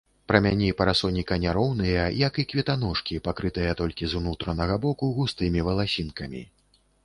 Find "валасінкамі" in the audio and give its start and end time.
5.69-6.43